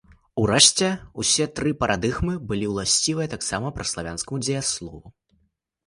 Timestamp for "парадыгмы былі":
1.85-2.73